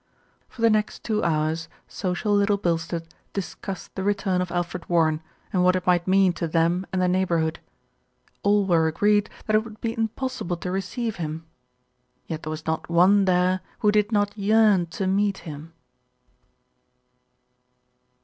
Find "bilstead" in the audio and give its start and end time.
2.57-3.05